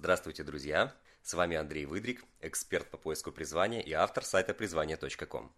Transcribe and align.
Здравствуйте, 0.00 0.44
друзья! 0.44 0.96
С 1.22 1.34
вами 1.34 1.58
Андрей 1.58 1.84
Выдрик, 1.84 2.24
эксперт 2.40 2.88
по 2.88 2.96
поиску 2.96 3.32
призвания 3.32 3.82
и 3.82 3.92
автор 3.92 4.24
сайта 4.24 4.54
призвание.ком. 4.54 5.52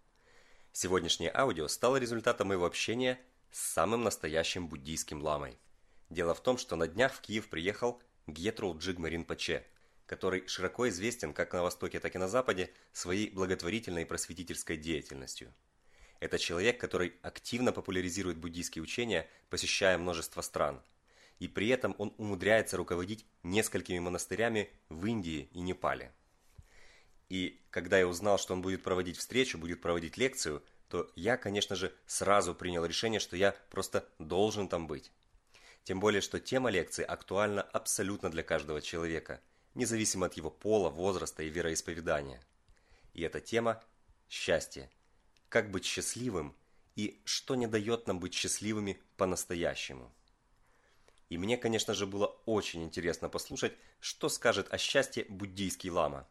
Сегодняшнее 0.73 1.31
аудио 1.33 1.69
стало 1.69 1.95
результатом 1.95 2.49
моего 2.49 2.65
общения 2.65 3.21
с 3.51 3.59
самым 3.59 4.03
настоящим 4.03 4.67
буддийским 4.67 5.23
ламой. 5.23 5.57
Дело 6.09 6.35
в 6.35 6.43
том, 6.43 6.57
что 6.57 6.75
на 6.75 6.89
днях 6.89 7.13
в 7.13 7.21
Киев 7.21 7.47
приехал 7.47 8.03
Гетрул 8.27 8.77
Джигмарин 8.77 9.23
Паче, 9.23 9.65
который 10.07 10.45
широко 10.49 10.89
известен 10.89 11.33
как 11.33 11.53
на 11.53 11.63
Востоке, 11.63 12.01
так 12.01 12.13
и 12.13 12.19
на 12.19 12.27
Западе 12.27 12.69
своей 12.91 13.29
благотворительной 13.29 14.01
и 14.01 14.05
просветительской 14.05 14.75
деятельностью. 14.75 15.53
Это 16.19 16.37
человек, 16.37 16.81
который 16.81 17.13
активно 17.21 17.71
популяризирует 17.71 18.39
буддийские 18.39 18.83
учения, 18.83 19.25
посещая 19.49 19.97
множество 19.97 20.41
стран– 20.41 20.83
и 21.39 21.47
при 21.47 21.67
этом 21.69 21.95
он 21.97 22.13
умудряется 22.17 22.77
руководить 22.77 23.25
несколькими 23.43 23.99
монастырями 23.99 24.69
в 24.89 25.05
Индии 25.05 25.49
и 25.51 25.61
Непале. 25.61 26.11
И 27.29 27.61
когда 27.69 27.97
я 27.97 28.07
узнал, 28.07 28.37
что 28.37 28.53
он 28.53 28.61
будет 28.61 28.83
проводить 28.83 29.17
встречу, 29.17 29.57
будет 29.57 29.81
проводить 29.81 30.17
лекцию, 30.17 30.63
то 30.87 31.11
я, 31.15 31.37
конечно 31.37 31.75
же, 31.75 31.93
сразу 32.05 32.53
принял 32.53 32.85
решение, 32.85 33.19
что 33.19 33.35
я 33.35 33.55
просто 33.71 34.07
должен 34.19 34.67
там 34.67 34.85
быть. 34.85 35.11
Тем 35.83 35.99
более, 35.99 36.21
что 36.21 36.39
тема 36.39 36.69
лекции 36.69 37.03
актуальна 37.03 37.61
абсолютно 37.61 38.29
для 38.29 38.43
каждого 38.43 38.81
человека, 38.81 39.41
независимо 39.73 40.27
от 40.27 40.35
его 40.35 40.51
пола, 40.51 40.89
возраста 40.89 41.43
и 41.43 41.49
вероисповедания. 41.49 42.41
И 43.13 43.21
эта 43.21 43.41
тема– 43.41 43.83
счастье. 44.29 44.89
Как 45.49 45.71
быть 45.71 45.85
счастливым 45.85 46.55
и 46.95 47.21
что 47.25 47.55
не 47.55 47.67
дает 47.67 48.07
нам 48.07 48.19
быть 48.19 48.33
счастливыми 48.33 48.99
по-настоящему. 49.17 50.11
И 51.33 51.37
мне, 51.39 51.57
конечно 51.57 51.95
же, 51.95 52.05
было 52.05 52.27
очень 52.45 52.83
интересно 52.83 53.27
послушать, 53.27 53.73
что 53.99 54.29
скажет 54.29 54.71
о 54.71 54.77
счастье 54.77 55.25
буддийский 55.29 55.89
лама. 55.89 56.27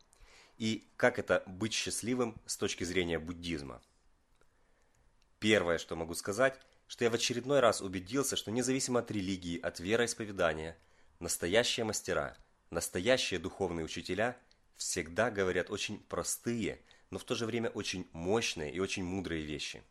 И 0.59 0.87
как 0.97 1.19
это 1.19 1.43
быть 1.49 1.73
счастливым 1.73 2.41
с 2.47 2.57
точки 2.57 2.85
зрения 2.85 3.19
буддизма. 3.19 3.83
Первое, 5.41 5.79
что 5.79 5.97
могу 5.97 6.15
сказать, 6.15 6.57
что 6.87 7.03
я 7.03 7.11
в 7.11 7.15
очередной 7.15 7.59
раз 7.59 7.81
убедился, 7.81 8.37
что 8.37 8.53
независимо 8.53 9.01
от 9.01 9.11
религии, 9.11 9.59
от 9.59 9.81
вероисповедания, 9.81 10.79
настоящие 11.19 11.83
мастера, 11.83 12.37
настоящие 12.71 13.41
духовные 13.41 13.85
учителя 13.85 14.37
всегда 14.77 15.33
говорят 15.33 15.69
очень 15.69 15.99
простые, 15.99 16.81
но 17.11 17.19
в 17.19 17.25
то 17.25 17.35
же 17.35 17.45
время 17.45 17.71
очень 17.71 18.09
мощные 18.13 18.73
и 18.73 18.79
очень 18.79 19.03
мудрые 19.03 19.43
вещи. 19.43 19.83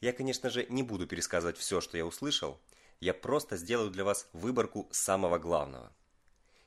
Я, 0.00 0.14
конечно 0.14 0.48
же, 0.48 0.64
не 0.70 0.82
буду 0.82 1.06
пересказывать 1.06 1.58
все, 1.58 1.82
что 1.82 1.98
я 1.98 2.06
услышал, 2.06 2.58
я 3.00 3.14
просто 3.14 3.56
сделаю 3.56 3.90
для 3.90 4.04
вас 4.04 4.28
выборку 4.32 4.88
самого 4.90 5.38
главного. 5.38 5.92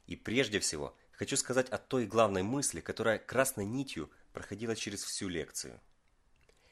И 0.07 0.15
прежде 0.15 0.59
всего, 0.59 0.95
хочу 1.11 1.37
сказать 1.37 1.69
о 1.69 1.77
той 1.77 2.05
главной 2.05 2.43
мысли, 2.43 2.81
которая 2.81 3.17
красной 3.19 3.65
нитью 3.65 4.09
проходила 4.33 4.75
через 4.75 5.03
всю 5.03 5.27
лекцию. 5.27 5.79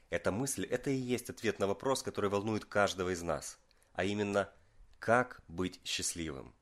Эта 0.09 0.31
мысль– 0.31 0.65
это 0.69 0.89
и 0.89 0.95
есть 0.95 1.29
ответ 1.29 1.59
на 1.59 1.67
вопрос, 1.67 2.01
который 2.01 2.29
волнует 2.29 2.65
каждого 2.65 3.13
из 3.13 3.21
нас, 3.21 3.59
а 3.93 4.05
именно, 4.05 4.51
как 4.97 5.41
быть 5.47 5.79
счастливым. 5.83 6.55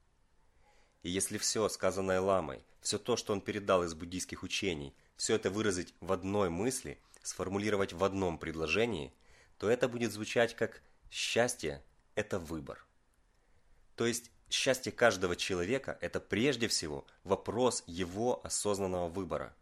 И 1.04 1.10
если 1.10 1.38
все, 1.38 1.70
сказанное 1.70 2.20
Ламой, 2.20 2.66
все 2.82 2.98
то, 2.98 3.16
что 3.16 3.32
он 3.32 3.42
передал 3.42 3.84
из 3.84 3.94
буддийских 3.94 4.44
учений, 4.44 4.96
все 5.16 5.36
это 5.36 5.50
выразить 5.50 5.94
в 6.02 6.12
одной 6.12 6.50
мысли, 6.50 7.00
сформулировать 7.24 7.94
в 7.94 8.04
одном 8.04 8.38
предложении, 8.38 9.14
то 9.58 9.70
это 9.70 9.88
будет 9.88 10.12
звучать 10.12 10.56
как 10.56 10.82
«счастье– 11.10 11.84
это 12.16 12.40
выбор». 12.40 12.87
То 13.98 14.06
есть 14.06 14.32
счастье 14.50 14.92
каждого 14.92 15.36
человека– 15.36 15.98
это 16.02 16.20
прежде 16.20 16.68
всего 16.68 17.06
вопрос 17.24 17.84
его 17.88 18.40
осознанного 18.46 19.10
выбора 19.10 19.56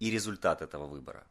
и 0.00 0.10
результат 0.10 0.62
этого 0.62 0.86
выбора. 0.86 1.26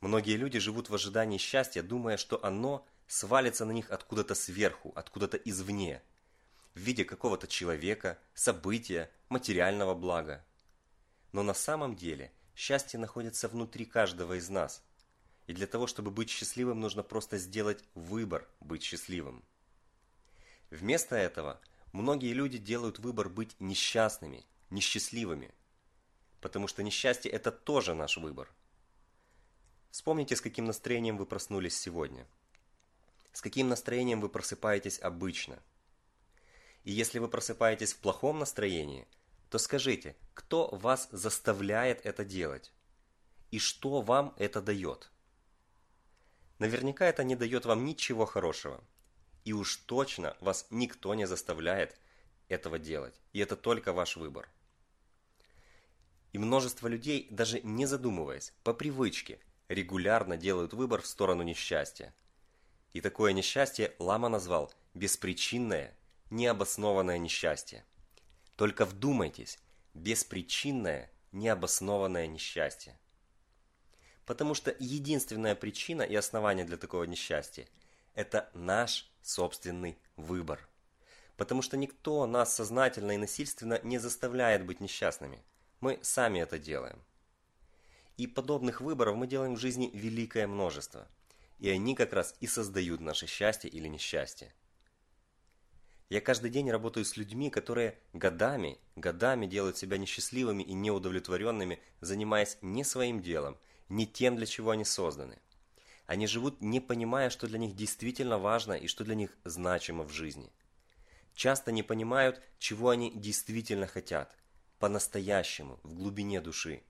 Многие 0.00 0.36
люди 0.36 0.58
живут 0.58 0.88
в 0.88 0.94
ожидании 0.94 1.36
счастья, 1.36 1.82
думая, 1.82 2.16
что 2.16 2.42
оно 2.42 2.86
свалится 3.06 3.66
на 3.66 3.72
них 3.72 3.90
откуда-то 3.90 4.34
сверху, 4.34 4.90
откуда-то 4.96 5.36
извне, 5.36 6.02
в 6.74 6.80
виде 6.80 7.04
какого-то 7.04 7.46
человека, 7.46 8.18
события, 8.32 9.10
материального 9.28 9.94
блага. 9.94 10.42
Но 11.32 11.42
на 11.42 11.54
самом 11.54 11.94
деле 11.94 12.32
счастье 12.56 12.98
находится 12.98 13.48
внутри 13.48 13.84
каждого 13.84 14.38
из 14.38 14.48
нас. 14.48 14.82
И 15.46 15.52
для 15.52 15.66
того, 15.66 15.86
чтобы 15.86 16.10
быть 16.10 16.30
счастливым, 16.30 16.80
нужно 16.80 17.02
просто 17.02 17.36
сделать 17.36 17.84
выбор 17.94 18.48
быть 18.60 18.82
счастливым. 18.82 19.44
Вместо 20.72 21.16
этого 21.16 21.60
многие 21.92 22.32
люди 22.32 22.56
делают 22.56 22.98
выбор 22.98 23.28
быть 23.28 23.54
несчастными, 23.60 24.46
несчастливыми. 24.70 25.52
Потому 26.40 26.66
что 26.66 26.82
несчастье– 26.82 27.30
это 27.32 27.52
тоже 27.52 27.92
наш 27.92 28.16
выбор. 28.16 28.50
Вспомните, 29.90 30.34
с 30.34 30.40
каким 30.40 30.64
настроением 30.64 31.18
вы 31.18 31.26
проснулись 31.26 31.78
сегодня. 31.78 32.26
С 33.34 33.42
каким 33.42 33.68
настроением 33.68 34.22
вы 34.22 34.30
просыпаетесь 34.30 34.98
обычно. 34.98 35.62
И 36.84 36.92
если 36.92 37.18
вы 37.18 37.28
просыпаетесь 37.28 37.92
в 37.92 37.98
плохом 37.98 38.38
настроении, 38.38 39.06
то 39.50 39.58
скажите, 39.58 40.16
кто 40.32 40.68
вас 40.68 41.06
заставляет 41.12 42.06
это 42.06 42.24
делать? 42.24 42.72
И 43.50 43.58
что 43.58 44.00
вам 44.00 44.34
это 44.38 44.62
дает? 44.62 45.10
Наверняка 46.58 47.04
это 47.04 47.24
не 47.24 47.36
дает 47.36 47.66
вам 47.66 47.84
ничего 47.84 48.24
хорошего. 48.24 48.82
И 49.44 49.52
уж 49.52 49.76
точно 49.76 50.36
вас 50.40 50.66
никто 50.70 51.14
не 51.14 51.26
заставляет 51.26 51.96
этого 52.48 52.78
делать. 52.78 53.20
И 53.32 53.40
это 53.40 53.56
только 53.56 53.92
ваш 53.92 54.16
выбор. 54.16 54.48
И 56.32 56.38
множество 56.38 56.88
людей, 56.88 57.26
даже 57.30 57.60
не 57.60 57.86
задумываясь, 57.86 58.52
по 58.62 58.72
привычке, 58.72 59.38
регулярно 59.68 60.36
делают 60.36 60.72
выбор 60.72 61.02
в 61.02 61.06
сторону 61.06 61.42
несчастья. 61.42 62.14
И 62.92 63.00
такое 63.00 63.32
несчастье 63.32 63.94
Лама 63.98 64.28
назвал 64.28 64.72
беспричинное, 64.94 65.96
необоснованное 66.30 67.18
несчастье. 67.18 67.84
Только 68.56 68.84
вдумайтесь, 68.84 69.58
беспричинное, 69.94 71.10
необоснованное 71.32 72.26
несчастье. 72.26 72.98
Потому 74.24 74.54
что 74.54 74.74
единственная 74.78 75.54
причина 75.54 76.02
и 76.02 76.14
основание 76.14 76.64
для 76.64 76.76
такого 76.76 77.04
несчастья– 77.04 77.66
это 78.14 78.50
наш 78.54 79.10
собственный 79.22 79.98
выбор. 80.16 80.68
Потому 81.36 81.62
что 81.62 81.76
никто 81.76 82.26
нас 82.26 82.54
сознательно 82.54 83.12
и 83.12 83.16
насильственно 83.16 83.80
не 83.82 83.98
заставляет 83.98 84.66
быть 84.66 84.80
несчастными. 84.80 85.42
Мы 85.80 85.98
сами 86.02 86.40
это 86.40 86.58
делаем. 86.58 87.02
И 88.16 88.26
подобных 88.26 88.80
выборов 88.80 89.16
мы 89.16 89.26
делаем 89.26 89.54
в 89.54 89.60
жизни 89.60 89.90
великое 89.94 90.46
множество. 90.46 91.08
И 91.58 91.68
они 91.70 91.94
как 91.94 92.12
раз 92.12 92.34
и 92.40 92.46
создают 92.46 93.00
наше 93.00 93.26
счастье 93.26 93.70
или 93.70 93.88
несчастье. 93.88 94.52
Я 96.10 96.20
каждый 96.20 96.50
день 96.50 96.70
работаю 96.70 97.06
с 97.06 97.16
людьми, 97.16 97.48
которые 97.48 97.98
годами, 98.12 98.78
годами 98.96 99.46
делают 99.46 99.78
себя 99.78 99.96
несчастливыми 99.96 100.62
и 100.62 100.74
неудовлетворенными, 100.74 101.80
занимаясь 102.00 102.58
не 102.60 102.84
своим 102.84 103.22
делом, 103.22 103.56
не 103.88 104.06
тем, 104.06 104.36
для 104.36 104.46
чего 104.46 104.72
они 104.72 104.84
созданы– 104.84 105.38
они 106.06 106.26
живут, 106.26 106.60
не 106.60 106.80
понимая, 106.80 107.30
что 107.30 107.46
для 107.46 107.58
них 107.58 107.74
действительно 107.74 108.38
важно 108.38 108.72
и 108.72 108.86
что 108.86 109.04
для 109.04 109.14
них 109.14 109.36
значимо 109.44 110.04
в 110.04 110.12
жизни. 110.12 110.52
Часто 111.34 111.72
не 111.72 111.82
понимают, 111.82 112.42
чего 112.58 112.90
они 112.90 113.10
действительно 113.10 113.86
хотят, 113.86 114.36
по-настоящему, 114.78 115.80
в 115.82 115.94
глубине 115.94 116.40
души. 116.40 116.82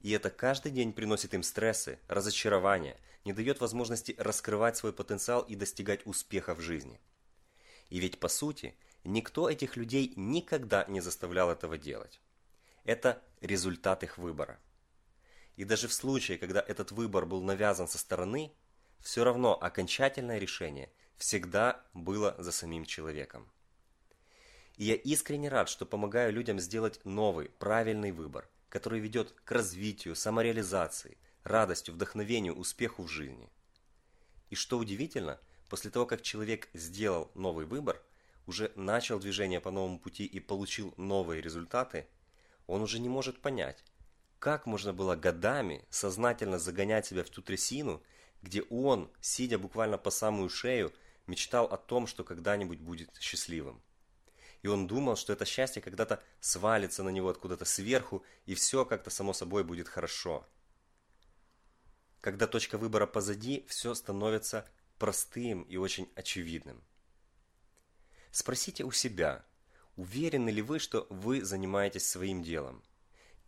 И 0.00 0.12
это 0.12 0.30
каждый 0.30 0.70
день 0.70 0.92
приносит 0.92 1.34
им 1.34 1.42
стрессы, 1.42 1.98
разочарования, 2.06 2.96
не 3.24 3.32
дает 3.32 3.60
возможности 3.60 4.14
раскрывать 4.18 4.76
свой 4.76 4.92
потенциал 4.92 5.42
и 5.42 5.56
достигать 5.56 6.06
успеха 6.06 6.54
в 6.54 6.60
жизни. 6.60 7.00
И 7.88 7.98
ведь 7.98 8.20
по 8.20 8.28
сути, 8.28 8.76
никто 9.02 9.50
этих 9.50 9.76
людей 9.76 10.12
никогда 10.14 10.84
не 10.86 11.00
заставлял 11.00 11.50
этого 11.50 11.78
делать. 11.78 12.20
Это 12.84 13.22
результат 13.40 14.04
их 14.04 14.18
выбора. 14.18 14.60
И 15.58 15.64
даже 15.64 15.88
в 15.88 15.92
случае, 15.92 16.38
когда 16.38 16.60
этот 16.60 16.92
выбор 16.92 17.26
был 17.26 17.42
навязан 17.42 17.88
со 17.88 17.98
стороны, 17.98 18.52
все 19.00 19.24
равно 19.24 19.60
окончательное 19.60 20.38
решение 20.38 20.88
всегда 21.16 21.84
было 21.94 22.36
за 22.38 22.52
самим 22.52 22.84
человеком. 22.84 23.50
И 24.76 24.84
я 24.84 24.94
искренне 24.94 25.48
рад, 25.48 25.68
что 25.68 25.84
помогаю 25.84 26.32
людям 26.32 26.60
сделать 26.60 27.04
новый, 27.04 27.48
правильный 27.48 28.12
выбор, 28.12 28.48
который 28.68 29.00
ведет 29.00 29.32
к 29.32 29.50
развитию, 29.50 30.14
самореализации, 30.14 31.18
радостью, 31.42 31.92
вдохновению, 31.94 32.54
успеху 32.54 33.02
в 33.02 33.08
жизни. 33.08 33.50
И 34.50 34.54
что 34.54 34.78
удивительно, 34.78 35.40
после 35.68 35.90
того, 35.90 36.06
как 36.06 36.22
человек 36.22 36.68
сделал 36.72 37.32
новый 37.34 37.66
выбор, 37.66 38.00
уже 38.46 38.70
начал 38.76 39.18
движение 39.18 39.60
по 39.60 39.72
новому 39.72 39.98
пути 39.98 40.24
и 40.24 40.38
получил 40.38 40.94
новые 40.96 41.42
результаты, 41.42 42.06
он 42.68 42.80
уже 42.80 43.00
не 43.00 43.08
может 43.08 43.40
понять, 43.40 43.82
как 44.38 44.66
можно 44.66 44.92
было 44.92 45.16
годами 45.16 45.84
сознательно 45.90 46.58
загонять 46.58 47.06
себя 47.06 47.24
в 47.24 47.30
ту 47.30 47.42
трясину, 47.42 48.02
где 48.42 48.62
он, 48.62 49.10
сидя 49.20 49.58
буквально 49.58 49.98
по 49.98 50.10
самую 50.10 50.48
шею, 50.48 50.92
мечтал 51.26 51.66
о 51.66 51.76
том, 51.76 52.06
что 52.06 52.24
когда-нибудь 52.24 52.80
будет 52.80 53.10
счастливым? 53.20 53.82
и 54.62 54.68
он 54.68 54.86
думал, 54.86 55.16
что 55.16 55.32
это 55.32 55.44
счастье 55.44 55.80
когда-то 55.80 56.22
свалится 56.40 57.02
на 57.02 57.10
него 57.10 57.28
откуда-то 57.28 57.64
сверху, 57.64 58.24
и 58.46 58.54
все 58.54 58.84
как-то 58.84 59.10
само 59.10 59.32
собой 59.32 59.64
будет 59.64 59.88
хорошо. 59.88 60.46
Когда 62.20 62.46
точка 62.46 62.78
выбора 62.78 63.06
позади, 63.06 63.64
все 63.68 63.94
становится 63.94 64.68
простым 64.98 65.62
и 65.62 65.76
очень 65.76 66.10
очевидным. 66.16 66.82
Спросите 68.32 68.84
у 68.84 68.90
себя, 68.90 69.44
уверены 69.96 70.50
ли 70.50 70.60
вы, 70.60 70.80
что 70.80 71.06
вы 71.08 71.44
занимаетесь 71.44 72.06
своим 72.06 72.42
делом? 72.42 72.82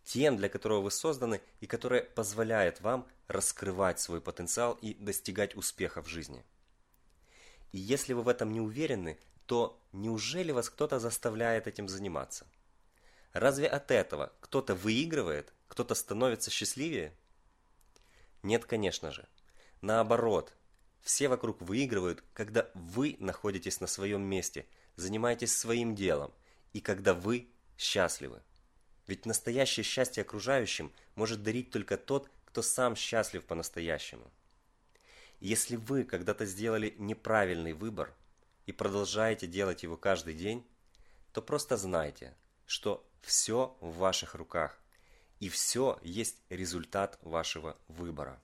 Тем, 0.03 0.37
для 0.37 0.49
которого 0.49 0.81
вы 0.81 0.91
созданы 0.91 1.41
и 1.59 1.67
которое 1.67 2.03
позволяет 2.03 2.81
вам 2.81 3.07
раскрывать 3.27 3.99
свой 3.99 4.19
потенциал 4.19 4.73
и 4.81 4.93
достигать 4.93 5.55
успеха 5.55 6.01
в 6.01 6.07
жизни. 6.07 6.43
И 7.71 7.77
если 7.77 8.13
вы 8.13 8.23
в 8.23 8.27
этом 8.27 8.51
не 8.51 8.59
уверены, 8.59 9.17
то 9.45 9.79
неужели 9.91 10.51
вас 10.51 10.69
кто-то 10.69 10.99
заставляет 10.99 11.67
этим 11.67 11.87
заниматься? 11.87 12.45
Разве 13.33 13.67
от 13.67 13.91
этого 13.91 14.33
кто-то 14.41 14.75
выигрывает, 14.75 15.53
кто-то 15.67 15.95
становится 15.95 16.51
счастливее? 16.51 17.15
Нет, 18.43 18.65
конечно 18.65 19.11
же. 19.11 19.27
Наоборот, 19.81 20.53
все 21.01 21.29
вокруг 21.29 21.61
выигрывают, 21.61 22.23
когда 22.33 22.69
вы 22.73 23.15
находитесь 23.19 23.79
на 23.79 23.87
своем 23.87 24.21
месте, 24.21 24.67
занимаетесь 24.95 25.57
своим 25.57 25.95
делом, 25.95 26.33
и 26.73 26.81
когда 26.81 27.13
вы 27.13 27.49
счастливы. 27.77 28.41
Ведь 29.11 29.25
настоящее 29.25 29.83
счастье 29.83 30.21
окружающим 30.21 30.89
может 31.15 31.43
дарить 31.43 31.69
только 31.69 31.97
тот, 31.97 32.29
кто 32.45 32.61
сам 32.61 32.95
счастлив 32.95 33.43
по-настоящему. 33.43 34.31
Если 35.41 35.75
вы 35.75 36.05
когда-то 36.05 36.45
сделали 36.45 36.95
неправильный 36.97 37.73
выбор 37.73 38.13
и 38.67 38.71
продолжаете 38.71 39.47
делать 39.47 39.83
его 39.83 39.97
каждый 39.97 40.33
день, 40.33 40.65
то 41.33 41.41
просто 41.41 41.75
знайте, 41.75 42.33
что 42.65 43.05
все 43.21 43.75
в 43.81 43.97
ваших 43.97 44.33
руках, 44.33 44.79
и 45.41 45.49
все 45.49 45.99
есть 46.03 46.37
результат 46.47 47.19
вашего 47.21 47.77
выбора. 47.89 48.41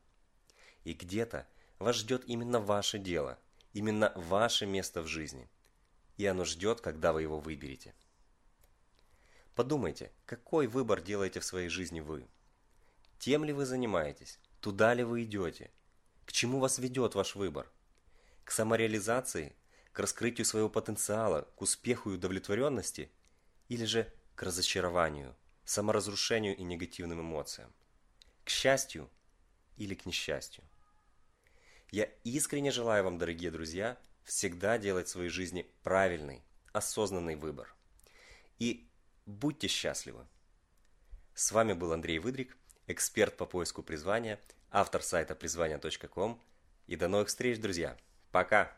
И 0.84 0.92
где-то 0.92 1.48
вас 1.80 1.96
ждет 1.96 2.24
именно 2.26 2.60
ваше 2.60 3.00
дело, 3.00 3.40
именно 3.72 4.12
ваше 4.18 4.66
место 4.66 5.02
в 5.02 5.08
жизни. 5.08 5.48
И 6.18 6.26
оно 6.26 6.44
ждет, 6.44 6.82
когда 6.82 7.14
вы 7.14 7.22
его 7.22 7.40
выберете. 7.40 7.96
Подумайте, 9.58 10.12
какой 10.28 10.68
выбор 10.68 11.02
делаете 11.02 11.40
в 11.40 11.44
своей 11.44 11.68
жизни 11.68 12.00
вы? 12.00 12.28
Тем 13.18 13.44
ли 13.44 13.52
вы 13.52 13.66
занимаетесь? 13.66 14.40
Туда 14.62 14.94
ли 14.94 15.04
вы 15.04 15.24
идете? 15.24 15.72
К 16.28 16.32
чему 16.32 16.60
вас 16.60 16.78
ведет 16.78 17.16
ваш 17.16 17.34
выбор? 17.34 17.68
К 18.44 18.52
самореализации? 18.52 19.56
К 19.94 20.00
раскрытию 20.02 20.46
своего 20.46 20.70
потенциала? 20.70 21.50
К 21.56 21.64
успеху 21.64 22.12
и 22.12 22.18
удовлетворенности? 22.18 23.10
Или 23.68 23.86
же 23.86 24.14
к 24.36 24.44
разочарованию, 24.44 25.36
саморазрушению 25.66 26.56
и 26.56 26.62
негативным 26.62 27.22
эмоциям? 27.22 27.74
К 28.44 28.52
счастью 28.52 29.10
или 29.76 29.96
к 29.96 30.06
несчастью? 30.06 30.64
Я 31.90 32.04
искренне 32.24 32.70
желаю 32.70 33.06
вам, 33.06 33.18
дорогие 33.18 33.50
друзья, 33.50 33.98
всегда 34.24 34.78
делать 34.78 35.08
в 35.08 35.12
своей 35.12 35.30
жизни 35.30 35.66
правильный, 35.82 36.44
осознанный 36.74 37.36
выбор. 37.36 37.74
И 38.60 38.87
будьте 39.28 39.68
счастливы. 39.68 40.26
С 41.36 41.52
вами 41.52 41.74
был 41.74 41.94
Андрей 41.94 42.18
Выдрик, 42.18 42.58
эксперт 42.88 43.38
по 43.38 43.46
поиску 43.46 43.84
призвания– 43.84 44.40
автор 44.72 45.02
сайта 45.02 45.36
призвания.ком. 45.36 46.42
И 46.88 46.96
до 46.96 47.08
новых 47.08 47.28
встреч, 47.28 47.60
друзья. 47.60 47.98
Пока! 48.32 48.76